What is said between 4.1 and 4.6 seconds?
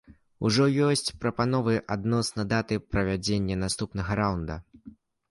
раунда.